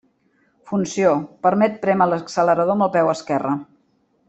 [0.71, 1.11] Funció:
[1.47, 3.57] permet prémer l'accelerador amb el peu esquerre.